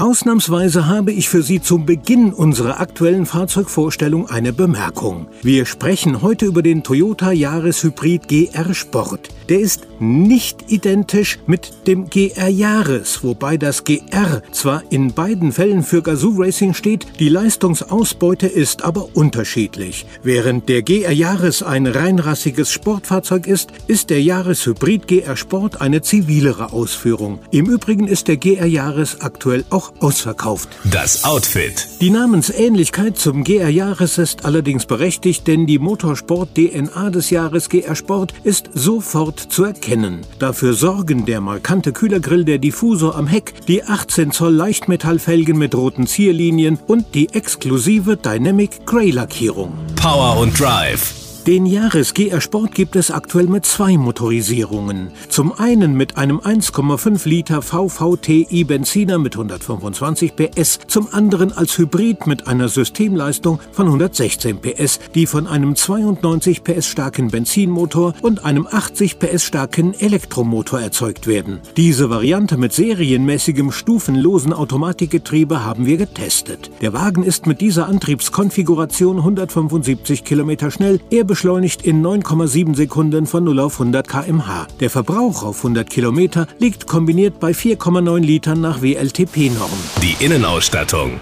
Ausnahmsweise 0.00 0.86
habe 0.86 1.12
ich 1.12 1.28
für 1.28 1.42
Sie 1.42 1.60
zum 1.60 1.84
Beginn 1.84 2.32
unserer 2.32 2.80
aktuellen 2.80 3.26
Fahrzeugvorstellung 3.26 4.30
eine 4.30 4.54
Bemerkung. 4.54 5.26
Wir 5.42 5.66
sprechen 5.66 6.22
heute 6.22 6.46
über 6.46 6.62
den 6.62 6.82
Toyota 6.82 7.32
Yaris 7.32 7.82
Hybrid 7.82 8.26
GR 8.26 8.72
Sport. 8.72 9.28
Der 9.50 9.60
ist 9.60 9.88
nicht 9.98 10.70
identisch 10.72 11.38
mit 11.46 11.86
dem 11.86 12.08
GR 12.08 12.48
Yaris, 12.48 13.22
wobei 13.22 13.58
das 13.58 13.84
GR 13.84 14.42
zwar 14.52 14.84
in 14.90 15.12
beiden 15.12 15.52
Fällen 15.52 15.82
für 15.82 16.00
Gazoo 16.02 16.34
Racing 16.38 16.72
steht, 16.72 17.06
die 17.18 17.28
Leistungsausbeute 17.28 18.46
ist 18.46 18.84
aber 18.84 19.08
unterschiedlich. 19.14 20.06
Während 20.22 20.70
der 20.70 20.80
GR 20.80 21.12
Yaris 21.12 21.62
ein 21.62 21.86
reinrassiges 21.86 22.70
Sportfahrzeug 22.70 23.46
ist, 23.46 23.72
ist 23.86 24.08
der 24.08 24.22
Yaris 24.22 24.64
Hybrid 24.64 25.08
GR 25.08 25.36
Sport 25.36 25.82
eine 25.82 26.00
zivilere 26.00 26.72
Ausführung. 26.72 27.40
Im 27.50 27.66
Übrigen 27.66 28.08
ist 28.08 28.28
der 28.28 28.38
GR 28.38 28.64
Yaris 28.64 29.20
aktuell 29.20 29.64
auch 29.68 29.89
ausverkauft. 30.00 30.68
Das 30.84 31.24
Outfit. 31.24 31.88
Die 32.00 32.10
Namensähnlichkeit 32.10 33.18
zum 33.18 33.44
GR 33.44 33.68
Jahres 33.68 34.18
ist 34.18 34.44
allerdings 34.44 34.86
berechtigt, 34.86 35.46
denn 35.46 35.66
die 35.66 35.78
Motorsport 35.78 36.54
DNA 36.54 37.10
des 37.10 37.30
Jahres 37.30 37.68
GR 37.68 37.94
Sport 37.94 38.34
ist 38.44 38.70
sofort 38.74 39.40
zu 39.40 39.64
erkennen. 39.64 40.20
Dafür 40.38 40.74
sorgen 40.74 41.26
der 41.26 41.40
markante 41.40 41.92
Kühlergrill, 41.92 42.44
der 42.44 42.58
Diffusor 42.58 43.16
am 43.16 43.26
Heck, 43.26 43.54
die 43.66 43.84
18 43.84 44.32
Zoll 44.32 44.54
Leichtmetallfelgen 44.54 45.58
mit 45.58 45.74
roten 45.74 46.06
Zierlinien 46.06 46.78
und 46.86 47.14
die 47.14 47.28
exklusive 47.30 48.16
Dynamic 48.16 48.86
Grey 48.86 49.10
Lackierung. 49.10 49.72
Power 49.96 50.38
und 50.38 50.58
Drive. 50.58 51.29
Den 51.50 51.66
Jahres 51.66 52.14
GR 52.14 52.40
Sport 52.40 52.76
gibt 52.76 52.94
es 52.94 53.10
aktuell 53.10 53.48
mit 53.48 53.66
zwei 53.66 53.98
Motorisierungen. 53.98 55.10
Zum 55.28 55.52
einen 55.52 55.94
mit 55.94 56.16
einem 56.16 56.38
1,5 56.38 57.28
Liter 57.28 57.60
VVTI 57.60 58.62
Benziner 58.62 59.18
mit 59.18 59.34
125 59.34 60.36
PS, 60.36 60.78
zum 60.86 61.08
anderen 61.10 61.50
als 61.50 61.76
Hybrid 61.76 62.28
mit 62.28 62.46
einer 62.46 62.68
Systemleistung 62.68 63.58
von 63.72 63.86
116 63.86 64.60
PS, 64.60 65.00
die 65.16 65.26
von 65.26 65.48
einem 65.48 65.74
92 65.74 66.62
PS 66.62 66.86
starken 66.86 67.32
Benzinmotor 67.32 68.14
und 68.22 68.44
einem 68.44 68.68
80 68.70 69.18
PS 69.18 69.42
starken 69.42 69.94
Elektromotor 69.98 70.80
erzeugt 70.80 71.26
werden. 71.26 71.58
Diese 71.76 72.10
Variante 72.10 72.58
mit 72.58 72.74
serienmäßigem 72.74 73.72
stufenlosen 73.72 74.52
Automatikgetriebe 74.52 75.64
haben 75.64 75.84
wir 75.84 75.96
getestet. 75.96 76.70
Der 76.80 76.92
Wagen 76.92 77.24
ist 77.24 77.48
mit 77.48 77.60
dieser 77.60 77.88
Antriebskonfiguration 77.88 79.16
175 79.16 80.22
Kilometer 80.22 80.70
schnell. 80.70 81.00
Er 81.10 81.24
beschleunigt 81.40 81.86
in 81.86 82.04
9,7 82.04 82.76
Sekunden 82.76 83.26
von 83.26 83.44
0 83.44 83.60
auf 83.60 83.80
100 83.80 84.06
km/h. 84.06 84.66
Der 84.78 84.90
Verbrauch 84.90 85.42
auf 85.42 85.56
100 85.60 85.88
Kilometer 85.88 86.46
liegt 86.58 86.86
kombiniert 86.86 87.40
bei 87.40 87.52
4,9 87.52 88.18
Litern 88.18 88.60
nach 88.60 88.82
WLTP-Norm. 88.82 89.70
Die 90.02 90.22
Innenausstattung. 90.22 91.18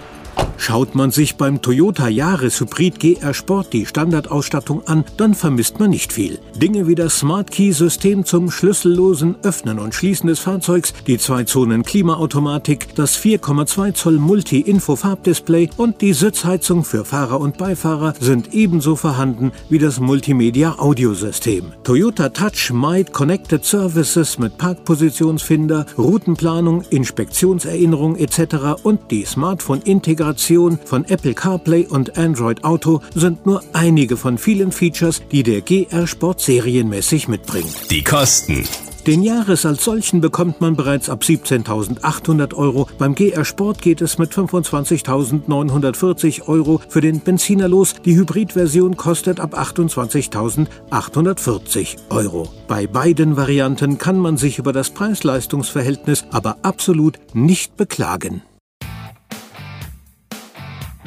Schaut 0.61 0.93
man 0.93 1.09
sich 1.09 1.37
beim 1.37 1.61
Toyota 1.61 2.09
Yaris 2.09 2.59
Hybrid 2.59 2.99
GR 2.99 3.33
Sport 3.33 3.71
die 3.71 3.85
Standardausstattung 3.85 4.85
an, 4.87 5.05
dann 5.15 5.33
vermisst 5.33 5.79
man 5.79 5.89
nicht 5.89 6.11
viel. 6.11 6.37
Dinge 6.53 6.85
wie 6.85 6.95
das 6.95 7.19
Smart 7.19 7.49
Key 7.49 7.71
System 7.71 8.25
zum 8.25 8.51
schlüssellosen 8.51 9.37
Öffnen 9.41 9.79
und 9.79 9.95
Schließen 9.95 10.27
des 10.27 10.39
Fahrzeugs, 10.39 10.93
die 11.07 11.17
zwei 11.17 11.45
Zonen 11.45 11.83
Klimaautomatik, 11.83 12.93
das 12.95 13.17
4,2 13.17 13.93
Zoll 13.93 14.17
Multi-Info 14.17 14.97
Farbdisplay 14.97 15.69
und 15.77 16.01
die 16.01 16.11
Sitzheizung 16.11 16.83
für 16.83 17.05
Fahrer 17.05 17.39
und 17.39 17.57
Beifahrer 17.57 18.13
sind 18.19 18.53
ebenso 18.53 18.97
vorhanden 18.97 19.53
wie 19.69 19.79
das 19.79 20.01
Multimedia 20.01 20.77
Audiosystem. 20.77 21.71
Toyota 21.83 22.29
Touch 22.29 22.71
Might 22.73 23.13
Connected 23.13 23.63
Services 23.63 24.37
mit 24.37 24.57
Parkpositionsfinder, 24.57 25.85
Routenplanung, 25.97 26.83
Inspektionserinnerung 26.89 28.17
etc. 28.17 28.83
und 28.83 29.09
die 29.09 29.23
Smartphone-Integration 29.23 30.48
Integration 30.48 30.48
von 30.85 31.05
Apple 31.05 31.35
CarPlay 31.35 31.85
und 31.85 32.17
Android 32.17 32.63
Auto 32.63 33.01
sind 33.13 33.45
nur 33.45 33.61
einige 33.73 34.17
von 34.17 34.37
vielen 34.37 34.71
Features, 34.71 35.21
die 35.31 35.43
der 35.43 35.61
GR 35.61 36.07
Sport 36.07 36.41
serienmäßig 36.41 37.27
mitbringt. 37.27 37.91
Die 37.91 38.03
Kosten. 38.03 38.63
Den 39.07 39.23
Jahres 39.23 39.65
als 39.65 39.85
solchen 39.85 40.19
bekommt 40.21 40.61
man 40.61 40.75
bereits 40.75 41.09
ab 41.09 41.23
17.800 41.23 42.53
Euro. 42.53 42.87
Beim 42.97 43.15
GR 43.15 43.43
Sport 43.45 43.81
geht 43.81 44.01
es 44.01 44.17
mit 44.17 44.33
25.940 44.33 46.47
Euro 46.47 46.81
für 46.89 46.99
den 47.01 47.21
Benziner 47.21 47.67
los. 47.67 47.95
Die 48.05 48.15
Hybridversion 48.15 48.95
kostet 48.97 49.39
ab 49.39 49.57
28.840 49.57 51.95
Euro. 52.09 52.49
Bei 52.67 52.85
beiden 52.87 53.37
Varianten 53.37 53.97
kann 53.97 54.19
man 54.19 54.35
sich 54.37 54.59
über 54.59 54.73
das 54.73 54.89
Preis-Leistungs-Verhältnis 54.89 56.25
aber 56.31 56.57
absolut 56.61 57.19
nicht 57.33 57.77
beklagen. 57.77 58.41